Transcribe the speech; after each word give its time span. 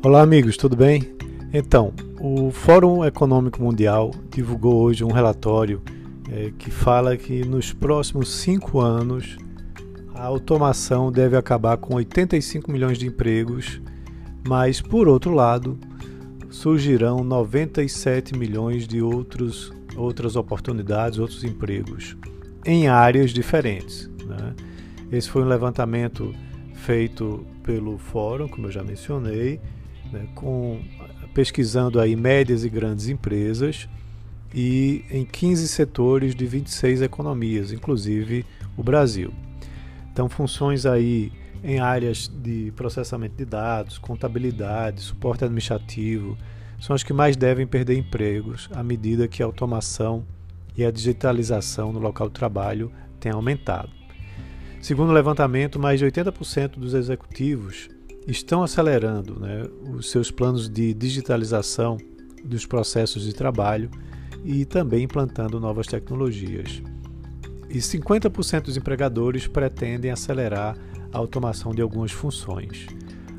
Olá, 0.00 0.22
amigos, 0.22 0.56
tudo 0.56 0.76
bem? 0.76 1.02
Então, 1.52 1.92
o 2.20 2.52
Fórum 2.52 3.04
Econômico 3.04 3.60
Mundial 3.60 4.12
divulgou 4.30 4.80
hoje 4.80 5.02
um 5.02 5.10
relatório 5.10 5.82
é, 6.30 6.52
que 6.56 6.70
fala 6.70 7.16
que 7.16 7.44
nos 7.44 7.72
próximos 7.72 8.28
cinco 8.28 8.78
anos 8.78 9.36
a 10.14 10.22
automação 10.22 11.10
deve 11.10 11.36
acabar 11.36 11.76
com 11.78 11.96
85 11.96 12.70
milhões 12.70 12.96
de 12.96 13.08
empregos, 13.08 13.82
mas, 14.46 14.80
por 14.80 15.08
outro 15.08 15.32
lado, 15.34 15.76
surgirão 16.48 17.24
97 17.24 18.38
milhões 18.38 18.86
de 18.86 19.02
outros, 19.02 19.72
outras 19.96 20.36
oportunidades, 20.36 21.18
outros 21.18 21.42
empregos, 21.42 22.16
em 22.64 22.86
áreas 22.86 23.32
diferentes. 23.32 24.08
Né? 24.24 24.54
Esse 25.10 25.28
foi 25.28 25.42
um 25.42 25.48
levantamento 25.48 26.32
feito 26.72 27.44
pelo 27.64 27.98
Fórum, 27.98 28.46
como 28.46 28.68
eu 28.68 28.70
já 28.70 28.84
mencionei 28.84 29.60
né, 30.12 30.26
com, 30.34 30.80
pesquisando 31.34 32.00
aí 32.00 32.16
médias 32.16 32.64
e 32.64 32.68
grandes 32.68 33.08
empresas 33.08 33.88
e 34.54 35.04
em 35.10 35.24
15 35.24 35.68
setores 35.68 36.34
de 36.34 36.46
26 36.46 37.02
economias, 37.02 37.72
inclusive 37.72 38.44
o 38.76 38.82
Brasil. 38.82 39.32
Então, 40.12 40.28
funções 40.28 40.86
aí 40.86 41.32
em 41.62 41.80
áreas 41.80 42.28
de 42.28 42.72
processamento 42.76 43.36
de 43.36 43.44
dados, 43.44 43.98
contabilidade, 43.98 45.00
suporte 45.00 45.44
administrativo, 45.44 46.36
são 46.80 46.94
as 46.94 47.02
que 47.02 47.12
mais 47.12 47.36
devem 47.36 47.66
perder 47.66 47.98
empregos 47.98 48.68
à 48.72 48.82
medida 48.82 49.28
que 49.28 49.42
a 49.42 49.46
automação 49.46 50.24
e 50.76 50.84
a 50.84 50.90
digitalização 50.90 51.92
no 51.92 51.98
local 51.98 52.28
de 52.28 52.34
trabalho 52.34 52.92
têm 53.18 53.32
aumentado. 53.32 53.90
Segundo 54.80 55.10
o 55.10 55.12
levantamento, 55.12 55.78
mais 55.78 55.98
de 55.98 56.06
80% 56.06 56.78
dos 56.78 56.94
executivos 56.94 57.90
estão 58.28 58.62
acelerando 58.62 59.40
né, 59.40 59.66
os 59.96 60.10
seus 60.10 60.30
planos 60.30 60.68
de 60.68 60.92
digitalização 60.92 61.96
dos 62.44 62.66
processos 62.66 63.24
de 63.24 63.34
trabalho 63.34 63.90
e 64.44 64.66
também 64.66 65.04
implantando 65.04 65.58
novas 65.58 65.86
tecnologias. 65.86 66.82
E 67.70 67.78
50% 67.78 68.62
dos 68.62 68.76
empregadores 68.76 69.46
pretendem 69.46 70.10
acelerar 70.10 70.76
a 71.12 71.18
automação 71.18 71.74
de 71.74 71.80
algumas 71.80 72.12
funções. 72.12 72.86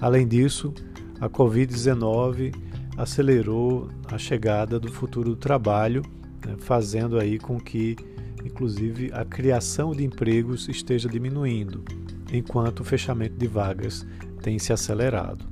Além 0.00 0.26
disso, 0.26 0.72
a 1.20 1.28
Covid-19 1.28 2.54
acelerou 2.96 3.88
a 4.08 4.16
chegada 4.16 4.80
do 4.80 4.90
futuro 4.90 5.30
do 5.30 5.36
trabalho, 5.36 6.02
né, 6.46 6.56
fazendo 6.58 7.18
aí 7.18 7.38
com 7.38 7.60
que, 7.60 7.96
inclusive, 8.44 9.10
a 9.12 9.26
criação 9.26 9.92
de 9.92 10.04
empregos 10.04 10.68
esteja 10.68 11.08
diminuindo, 11.08 11.84
enquanto 12.32 12.80
o 12.80 12.84
fechamento 12.84 13.36
de 13.36 13.46
vagas 13.46 14.06
tem 14.42 14.58
se 14.58 14.72
acelerado. 14.72 15.44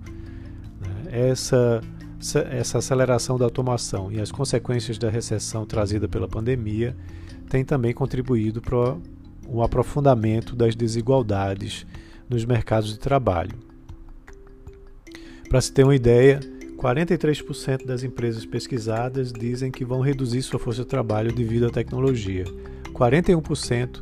Né? 0.80 1.30
Essa, 1.30 1.80
essa 2.50 2.78
aceleração 2.78 3.38
da 3.38 3.44
automação 3.44 4.10
e 4.10 4.20
as 4.20 4.30
consequências 4.30 4.98
da 4.98 5.10
recessão 5.10 5.66
trazida 5.66 6.08
pela 6.08 6.28
pandemia 6.28 6.96
têm 7.48 7.64
também 7.64 7.92
contribuído 7.92 8.60
para 8.60 8.96
o 9.46 9.62
aprofundamento 9.62 10.54
das 10.54 10.74
desigualdades 10.74 11.86
nos 12.28 12.44
mercados 12.44 12.90
de 12.92 12.98
trabalho. 12.98 13.56
Para 15.48 15.60
se 15.62 15.72
ter 15.72 15.82
uma 15.82 15.96
ideia, 15.96 16.40
43% 16.76 17.86
das 17.86 18.02
empresas 18.04 18.44
pesquisadas 18.44 19.32
dizem 19.32 19.70
que 19.70 19.84
vão 19.84 20.00
reduzir 20.00 20.42
sua 20.42 20.60
força 20.60 20.82
de 20.82 20.88
trabalho 20.88 21.32
devido 21.32 21.66
à 21.66 21.70
tecnologia. 21.70 22.44
41% 22.92 24.00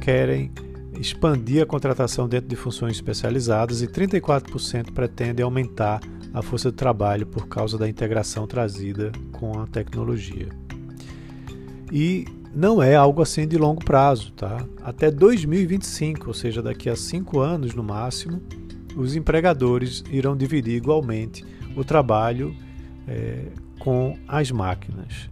querem 0.00 0.52
expandir 0.98 1.62
a 1.62 1.66
contratação 1.66 2.28
dentro 2.28 2.48
de 2.48 2.56
funções 2.56 2.92
especializadas 2.96 3.82
e 3.82 3.86
34% 3.86 4.92
pretende 4.92 5.42
aumentar 5.42 6.00
a 6.32 6.42
força 6.42 6.70
de 6.70 6.76
trabalho 6.76 7.26
por 7.26 7.48
causa 7.48 7.78
da 7.78 7.88
integração 7.88 8.46
trazida 8.46 9.12
com 9.32 9.58
a 9.60 9.66
tecnologia. 9.66 10.48
E 11.92 12.26
não 12.54 12.82
é 12.82 12.94
algo 12.94 13.22
assim 13.22 13.46
de 13.46 13.56
longo 13.56 13.84
prazo, 13.84 14.32
tá? 14.32 14.66
Até 14.82 15.10
2025, 15.10 16.28
ou 16.28 16.34
seja, 16.34 16.62
daqui 16.62 16.88
a 16.88 16.96
cinco 16.96 17.40
anos 17.40 17.74
no 17.74 17.82
máximo, 17.82 18.42
os 18.96 19.14
empregadores 19.14 20.02
irão 20.10 20.36
dividir 20.36 20.74
igualmente 20.74 21.44
o 21.76 21.84
trabalho 21.84 22.56
é, 23.06 23.44
com 23.78 24.18
as 24.26 24.50
máquinas. 24.50 25.28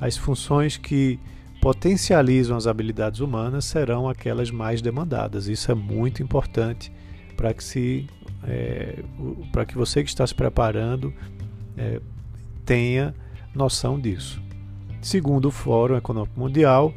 As 0.00 0.16
funções 0.16 0.76
que 0.76 1.18
potencializam 1.66 2.56
as 2.56 2.68
habilidades 2.68 3.18
humanas 3.18 3.64
serão 3.64 4.08
aquelas 4.08 4.52
mais 4.52 4.80
demandadas. 4.80 5.48
Isso 5.48 5.72
é 5.72 5.74
muito 5.74 6.22
importante 6.22 6.92
para 7.36 7.52
que 7.52 7.64
se 7.64 8.06
é, 8.46 9.02
para 9.50 9.66
que 9.66 9.76
você 9.76 10.04
que 10.04 10.08
está 10.08 10.24
se 10.24 10.32
preparando 10.32 11.12
é, 11.76 12.00
tenha 12.64 13.12
noção 13.52 13.98
disso. 13.98 14.40
Segundo 15.02 15.46
o 15.46 15.50
Fórum 15.50 15.96
Econômico 15.96 16.38
Mundial, 16.38 16.94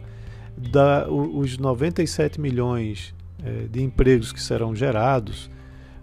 da, 0.55 1.09
os 1.09 1.57
97 1.57 2.39
milhões 2.39 3.15
é, 3.43 3.65
de 3.71 3.81
empregos 3.81 4.31
que 4.31 4.39
serão 4.39 4.75
gerados 4.75 5.49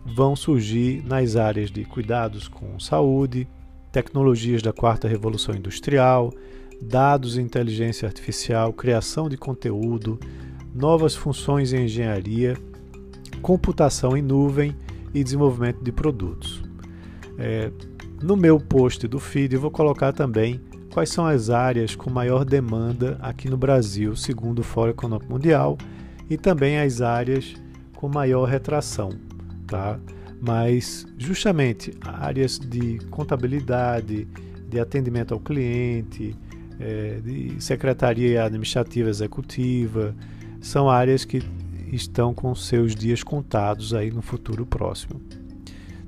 vão 0.05 0.35
surgir 0.35 1.05
nas 1.07 1.37
áreas 1.37 1.71
de 1.71 1.85
cuidados 1.85 2.49
com 2.49 2.81
saúde, 2.81 3.47
tecnologias 3.93 4.61
da 4.61 4.73
quarta 4.73 5.07
revolução 5.07 5.55
industrial, 5.55 6.33
dados 6.81 7.37
e 7.37 7.41
inteligência 7.41 8.07
artificial, 8.07 8.73
criação 8.73 9.29
de 9.29 9.37
conteúdo, 9.37 10.19
novas 10.75 11.15
funções 11.15 11.73
em 11.73 11.85
engenharia, 11.85 12.57
computação 13.41 14.17
em 14.17 14.23
nuvem 14.23 14.77
e 15.15 15.25
desenvolvimento 15.25 15.83
de 15.83 15.93
produtos. 15.93 16.63
É, 17.39 17.71
no 18.23 18.37
meu 18.37 18.59
post 18.59 19.07
do 19.07 19.19
feed 19.19 19.55
eu 19.55 19.61
vou 19.61 19.71
colocar 19.71 20.13
também 20.13 20.61
quais 20.93 21.11
são 21.11 21.27
as 21.27 21.51
áreas 21.51 21.95
com 21.95 22.11
maior 22.11 22.45
demanda 22.45 23.19
aqui 23.21 23.51
no 23.51 23.57
Brasil, 23.57 24.17
segundo 24.17 24.61
o 24.61 24.65
Fórum 24.65 24.91
Econômico 24.91 25.31
Mundial, 25.31 25.77
e 26.29 26.37
também 26.37 26.79
as 26.79 27.01
áreas 27.01 27.55
com 27.95 28.09
maior 28.09 28.45
retração, 28.47 29.11
tá? 29.67 29.99
Mas 30.41 31.07
justamente 31.19 31.93
áreas 32.03 32.59
de 32.59 32.99
contabilidade, 33.11 34.27
de 34.69 34.81
atendimento 34.81 35.35
ao 35.35 35.41
cliente, 35.41 36.35
é, 36.79 37.21
de 37.23 37.63
secretaria 37.63 38.45
administrativa 38.45 39.09
executiva, 39.09 40.15
são 40.61 40.91
áreas 40.91 41.25
que 41.25 41.43
estão 41.93 42.35
com 42.35 42.55
seus 42.55 42.95
dias 42.95 43.23
contados 43.23 43.95
aí 43.95 44.11
no 44.11 44.23
futuro 44.23 44.67
próximo. 44.67 45.21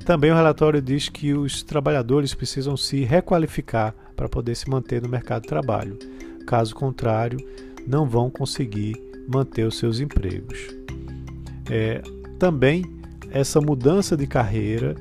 Também 0.05 0.31
o 0.31 0.35
relatório 0.35 0.81
diz 0.81 1.09
que 1.09 1.35
os 1.35 1.63
trabalhadores 1.63 2.35
precisam 2.35 2.77
se 2.77 3.05
requalificar 3.05 3.95
para 4.17 4.29
poder 4.29 4.55
se 4.55 4.69
manter 4.69 5.03
no 5.03 5.09
mercado 5.09 5.43
de 5.43 5.49
trabalho. 5.49 5.99
Caso 6.47 6.75
contrário, 6.75 7.39
não 7.87 8.07
vão 8.07 8.31
conseguir 8.31 8.97
manter 9.29 9.65
os 9.65 9.77
seus 9.77 10.01
empregos. 10.01 10.59
É, 11.71 12.01
também 12.39 12.85
essa 13.31 13.61
mudança 13.61 14.17
de 14.17 14.27
carreira 14.27 14.97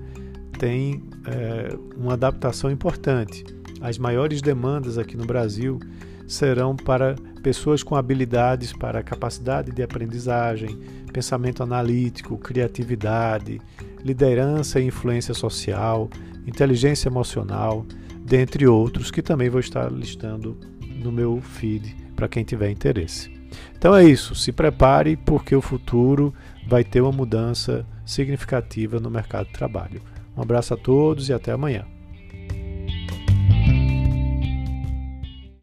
tem 0.60 1.02
é, 1.26 1.78
uma 1.96 2.14
adaptação 2.14 2.70
importante 2.70 3.46
as 3.82 3.98
maiores 3.98 4.42
demandas 4.42 4.98
aqui 4.98 5.16
no 5.16 5.26
Brasil 5.26 5.80
serão 6.28 6.76
para 6.76 7.16
pessoas 7.42 7.82
com 7.82 7.96
habilidades 7.96 8.74
para 8.74 9.02
capacidade 9.02 9.72
de 9.72 9.82
aprendizagem, 9.82 10.78
pensamento 11.14 11.64
analítico, 11.64 12.38
criatividade, 12.38 13.62
liderança 14.04 14.80
e 14.80 14.86
influência 14.86 15.34
social, 15.34 16.10
inteligência 16.46 17.08
emocional, 17.08 17.86
dentre 18.26 18.68
outros 18.68 19.10
que 19.10 19.22
também 19.22 19.50
vou 19.50 19.60
estar 19.60 19.92
listando 19.92 20.58
no 21.02 21.12
meu 21.12 21.40
feed 21.40 21.96
para 22.16 22.28
quem 22.28 22.44
tiver 22.44 22.70
interesse. 22.70 23.32
Então 23.78 23.96
é 23.96 24.04
isso, 24.04 24.36
se 24.36 24.52
prepare 24.52 25.16
porque 25.16 25.56
o 25.56 25.62
futuro 25.62 26.34
vai 26.68 26.84
ter 26.84 27.00
uma 27.00 27.12
mudança 27.12 27.86
significativa 28.06 29.00
no 29.00 29.10
mercado 29.10 29.48
de 29.48 29.54
trabalho. 29.54 30.02
Um 30.36 30.42
abraço 30.42 30.74
a 30.74 30.78
todos 30.78 31.30
e 31.30 31.34
até 31.34 31.52
amanhã. 31.52 31.86